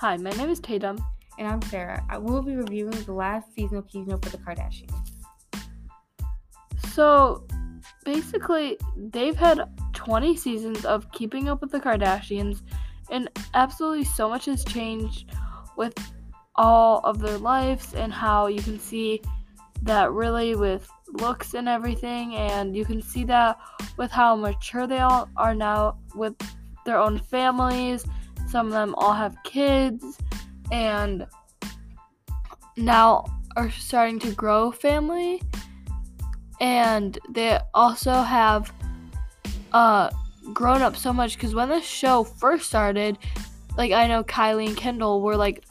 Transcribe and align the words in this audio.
Hi, 0.00 0.16
my 0.16 0.30
name 0.30 0.50
is 0.50 0.58
Tatum. 0.58 0.98
And 1.38 1.46
I'm 1.46 1.62
Sarah. 1.62 2.04
I 2.10 2.18
will 2.18 2.42
be 2.42 2.56
reviewing 2.56 3.00
the 3.04 3.12
last 3.12 3.54
season 3.54 3.76
of 3.76 3.86
Keeping 3.86 4.12
Up 4.12 4.24
with 4.24 4.32
the 4.32 4.38
Kardashians. 4.38 4.92
So, 6.92 7.46
basically, 8.04 8.76
they've 8.96 9.36
had 9.36 9.60
20 9.92 10.36
seasons 10.36 10.84
of 10.84 11.10
Keeping 11.12 11.48
Up 11.48 11.60
with 11.60 11.70
the 11.70 11.78
Kardashians, 11.78 12.62
and 13.08 13.30
absolutely 13.54 14.02
so 14.02 14.28
much 14.28 14.46
has 14.46 14.64
changed 14.64 15.30
with 15.76 15.94
all 16.56 16.98
of 17.04 17.20
their 17.20 17.38
lives, 17.38 17.94
and 17.94 18.12
how 18.12 18.48
you 18.48 18.62
can 18.62 18.80
see 18.80 19.22
that 19.82 20.10
really 20.10 20.56
with 20.56 20.88
looks 21.20 21.54
and 21.54 21.68
everything, 21.68 22.34
and 22.34 22.76
you 22.76 22.84
can 22.84 23.00
see 23.00 23.22
that 23.24 23.58
with 23.96 24.10
how 24.10 24.34
mature 24.34 24.88
they 24.88 24.98
all 24.98 25.28
are 25.36 25.54
now 25.54 25.98
with 26.16 26.34
their 26.84 26.98
own 26.98 27.18
families. 27.18 28.04
Some 28.54 28.68
of 28.68 28.72
them 28.72 28.94
all 28.98 29.12
have 29.12 29.36
kids, 29.42 30.16
and 30.70 31.26
now 32.76 33.24
are 33.56 33.68
starting 33.68 34.20
to 34.20 34.30
grow 34.30 34.70
family. 34.70 35.42
And 36.60 37.18
they 37.30 37.58
also 37.74 38.12
have 38.12 38.72
uh 39.72 40.08
grown 40.52 40.82
up 40.82 40.94
so 40.96 41.12
much 41.12 41.34
because 41.34 41.52
when 41.52 41.68
the 41.68 41.80
show 41.80 42.22
first 42.22 42.66
started 42.66 43.18
like 43.76 43.90
i 43.90 44.06
know 44.06 44.22
kylie 44.22 44.68
and 44.68 44.76
kendall 44.76 45.20
were 45.22 45.36
like 45.36 45.64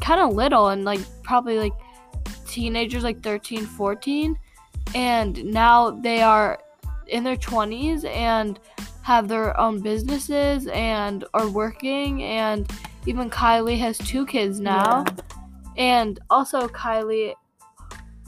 kind 0.00 0.20
of 0.20 0.34
little 0.34 0.68
and 0.68 0.84
like 0.84 1.00
probably 1.22 1.58
like 1.58 1.72
teenagers 2.46 3.02
like 3.02 3.20
13 3.22 3.64
14 3.64 4.38
and 4.94 5.44
now 5.46 5.90
they 5.90 6.20
are 6.20 6.60
in 7.08 7.24
their 7.24 7.36
20s 7.36 8.04
and 8.04 8.60
have 9.02 9.28
their 9.28 9.58
own 9.58 9.80
businesses 9.80 10.66
and 10.68 11.24
are 11.34 11.48
working 11.48 12.22
and 12.22 12.70
even 13.06 13.28
kylie 13.28 13.78
has 13.78 13.98
two 13.98 14.24
kids 14.24 14.60
now 14.60 15.04
yeah. 15.06 15.14
and 15.76 16.20
also 16.30 16.68
kylie 16.68 17.34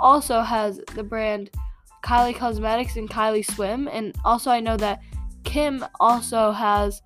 also 0.00 0.40
has 0.40 0.80
the 0.94 1.02
brand 1.02 1.50
Kylie 2.02 2.34
Cosmetics 2.34 2.96
and 2.96 3.08
Kylie 3.08 3.44
Swim. 3.44 3.88
And 3.88 4.16
also, 4.24 4.50
I 4.50 4.60
know 4.60 4.76
that 4.76 5.02
Kim 5.44 5.84
also 6.00 6.52
has 6.52 7.02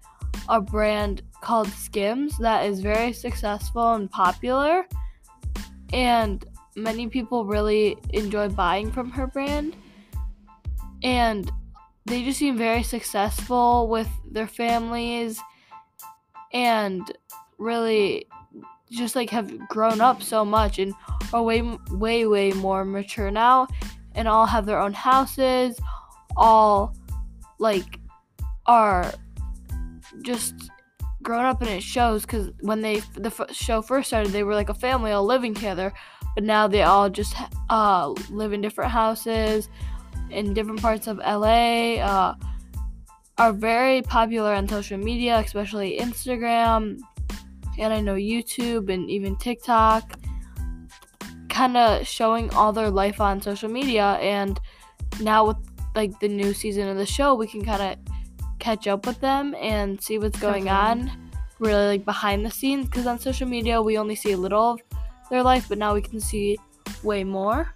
a 0.48 0.60
brand 0.60 1.22
called 1.40 1.68
Skims 1.68 2.38
that 2.38 2.66
is 2.66 2.80
very 2.80 3.12
successful 3.12 3.94
and 3.94 4.10
popular. 4.10 4.86
And 5.92 6.44
many 6.76 7.08
people 7.08 7.44
really 7.44 7.96
enjoy 8.10 8.48
buying 8.48 8.92
from 8.92 9.10
her 9.10 9.26
brand. 9.26 9.76
And 11.02 11.50
they 12.06 12.24
just 12.24 12.38
seem 12.38 12.56
very 12.56 12.82
successful 12.82 13.88
with 13.88 14.08
their 14.30 14.48
families 14.48 15.40
and 16.52 17.12
really 17.58 18.26
just 18.90 19.16
like 19.16 19.30
have 19.30 19.68
grown 19.68 20.00
up 20.00 20.22
so 20.22 20.44
much 20.44 20.78
and 20.78 20.92
are 21.32 21.42
way 21.42 21.62
way 21.90 22.26
way 22.26 22.52
more 22.52 22.84
mature 22.84 23.30
now 23.30 23.66
and 24.14 24.28
all 24.28 24.46
have 24.46 24.66
their 24.66 24.78
own 24.78 24.92
houses, 24.92 25.78
all 26.36 26.94
like 27.58 27.98
are 28.66 29.12
just 30.22 30.54
grown 31.22 31.44
up 31.44 31.60
and 31.60 31.70
it 31.70 31.82
shows 31.82 32.22
because 32.22 32.50
when 32.60 32.80
they 32.80 33.00
the 33.14 33.32
f- 33.38 33.54
show 33.54 33.80
first 33.80 34.08
started 34.08 34.32
they 34.32 34.42
were 34.42 34.54
like 34.54 34.68
a 34.68 34.74
family 34.74 35.12
all 35.12 35.24
living 35.24 35.54
together 35.54 35.92
but 36.34 36.42
now 36.42 36.66
they 36.66 36.82
all 36.82 37.08
just 37.08 37.36
uh, 37.70 38.08
live 38.28 38.52
in 38.52 38.60
different 38.60 38.90
houses 38.90 39.68
in 40.30 40.54
different 40.54 40.80
parts 40.80 41.06
of 41.06 41.18
la 41.18 41.94
uh, 41.98 42.34
are 43.38 43.52
very 43.52 44.02
popular 44.02 44.52
on 44.54 44.68
social 44.68 44.98
media 44.98 45.38
especially 45.38 45.98
instagram 45.98 46.98
and 47.78 47.92
i 47.92 48.00
know 48.00 48.14
youtube 48.14 48.92
and 48.92 49.10
even 49.10 49.36
tiktok 49.36 50.12
kind 51.48 51.76
of 51.76 52.06
showing 52.06 52.48
all 52.54 52.72
their 52.72 52.90
life 52.90 53.20
on 53.20 53.40
social 53.40 53.68
media 53.68 54.18
and 54.20 54.58
now 55.20 55.46
with 55.46 55.56
like 55.94 56.18
the 56.20 56.28
new 56.28 56.54
season 56.54 56.88
of 56.88 56.96
the 56.96 57.06
show 57.06 57.34
we 57.34 57.46
can 57.46 57.64
kind 57.64 57.82
of 57.82 57.98
catch 58.58 58.86
up 58.86 59.06
with 59.06 59.20
them 59.20 59.54
and 59.60 60.00
see 60.00 60.18
what's 60.18 60.38
going 60.38 60.68
on 60.68 61.10
really 61.58 61.86
like 61.86 62.04
behind 62.04 62.44
the 62.44 62.50
scenes 62.50 62.86
because 62.86 63.06
on 63.06 63.18
social 63.18 63.46
media 63.46 63.80
we 63.80 63.98
only 63.98 64.14
see 64.14 64.32
a 64.32 64.36
little 64.36 64.72
of 64.72 64.80
their 65.30 65.42
life 65.42 65.66
but 65.68 65.78
now 65.78 65.94
we 65.94 66.00
can 66.00 66.20
see 66.20 66.56
way 67.02 67.22
more 67.22 67.74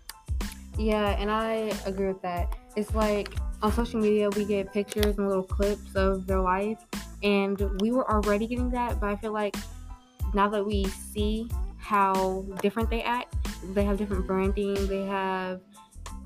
yeah 0.79 1.17
and 1.21 1.31
i 1.31 1.73
agree 1.87 2.09
with 2.09 2.21
that 2.23 2.57
it's 2.77 2.95
like 2.95 3.35
on 3.63 3.73
social 3.73 4.01
media 4.01 4.29
we 4.31 4.45
get 4.45 4.73
pictures 4.73 5.17
and 5.19 5.29
little 5.29 5.43
clips 5.43 5.95
of 5.95 6.27
their 6.27 6.41
life 6.41 6.79
and 7.23 7.63
we 7.81 7.91
were 7.91 8.11
already 8.11 8.47
getting 8.47 8.71
that 8.71 9.01
but 9.01 9.09
i 9.09 9.17
feel 9.17 9.33
like 9.33 9.57
now 10.35 10.49
that 10.49 10.65
we 10.65 10.85
see 10.85 11.49
how 11.79 12.45
different 12.61 12.91
they 12.91 13.03
act 13.03 13.35
they 13.75 13.85
have 13.85 13.97
different 13.97 14.27
branding. 14.27 14.75
They 14.87 15.05
have 15.05 15.61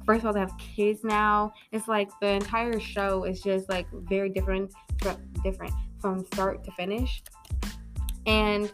first 0.05 0.21
of 0.21 0.27
all 0.27 0.33
they 0.33 0.41
have 0.41 0.57
kids 0.59 1.05
now. 1.05 1.53
It's 1.73 1.89
like 1.89 2.11
the 2.21 2.29
entire 2.29 2.81
show 2.81 3.25
is 3.25 3.41
just 3.41 3.69
like 3.69 3.87
very 3.93 4.29
different 4.29 4.73
different 5.43 5.73
from 5.99 6.25
start 6.27 6.65
to 6.65 6.73
finish. 6.73 7.23
And 8.27 8.71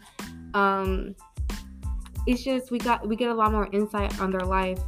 um 0.55 1.15
it's 2.27 2.43
just 2.43 2.71
we 2.71 2.79
got 2.79 3.07
we 3.07 3.17
get 3.17 3.31
a 3.31 3.35
lot 3.35 3.53
more 3.53 3.69
insight 3.73 4.19
on 4.21 4.31
their 4.31 4.47
life 4.47 4.81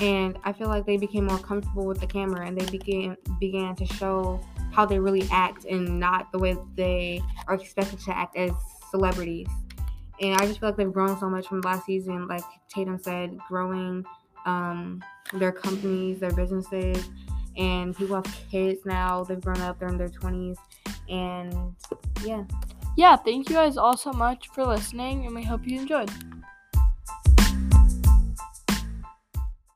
and 0.00 0.38
I 0.44 0.52
feel 0.52 0.68
like 0.68 0.86
they 0.86 0.96
became 0.96 1.26
more 1.26 1.38
comfortable 1.38 1.86
with 1.86 2.00
the 2.00 2.06
camera 2.06 2.46
and 2.46 2.58
they 2.58 2.66
began 2.66 3.16
began 3.38 3.76
to 3.76 3.86
show 3.86 4.40
how 4.72 4.84
they 4.84 4.98
really 4.98 5.26
act 5.30 5.64
and 5.66 6.00
not 6.00 6.32
the 6.32 6.38
way 6.38 6.56
they 6.74 7.22
are 7.46 7.54
expected 7.54 8.00
to 8.00 8.16
act 8.16 8.36
as 8.36 8.50
celebrities. 8.90 9.48
And 10.20 10.40
I 10.40 10.46
just 10.46 10.60
feel 10.60 10.68
like 10.70 10.76
they've 10.76 10.92
grown 10.92 11.18
so 11.18 11.28
much 11.28 11.46
from 11.46 11.60
last 11.60 11.86
season. 11.86 12.26
Like 12.26 12.42
Tatum 12.68 12.98
said, 12.98 13.38
growing 13.48 14.04
um, 14.46 15.02
their 15.32 15.52
companies, 15.52 16.18
their 16.18 16.32
businesses, 16.32 17.08
and 17.56 17.96
people 17.96 18.16
have 18.16 18.40
kids 18.50 18.84
now. 18.84 19.22
They've 19.22 19.40
grown 19.40 19.60
up, 19.60 19.78
they're 19.78 19.88
in 19.88 19.98
their 19.98 20.08
20s. 20.08 20.56
And 21.08 21.74
yeah. 22.24 22.44
Yeah, 22.96 23.16
thank 23.16 23.48
you 23.48 23.56
guys 23.56 23.76
all 23.76 23.96
so 23.96 24.12
much 24.12 24.48
for 24.48 24.64
listening, 24.64 25.26
and 25.26 25.34
we 25.34 25.42
hope 25.42 25.66
you 25.66 25.80
enjoyed. 25.80 26.10